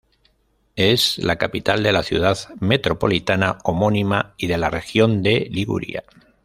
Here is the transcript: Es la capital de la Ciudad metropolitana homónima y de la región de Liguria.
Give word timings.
Es 0.77 1.19
la 1.19 1.35
capital 1.35 1.83
de 1.83 1.91
la 1.91 2.01
Ciudad 2.01 2.35
metropolitana 2.59 3.59
homónima 3.63 4.33
y 4.35 4.47
de 4.47 4.57
la 4.57 4.71
región 4.71 5.21
de 5.21 5.47
Liguria. 5.51 6.03